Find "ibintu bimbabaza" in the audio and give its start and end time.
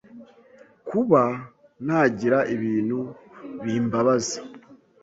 2.55-4.37